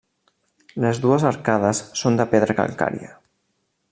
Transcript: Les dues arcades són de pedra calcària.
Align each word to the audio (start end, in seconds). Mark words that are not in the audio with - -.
Les 0.85 1.01
dues 1.03 1.25
arcades 1.31 1.83
són 2.01 2.17
de 2.21 2.29
pedra 2.35 2.57
calcària. 2.61 3.13